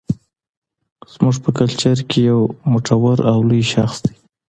زموږ 1.13 1.35
په 1.43 1.49
کلچر 1.57 1.97
کې 2.09 2.19
يو 2.29 2.39
مټور 2.71 3.17
او 3.31 3.37
لوى 3.49 3.63
شخص 3.73 3.97
دى 4.03 4.11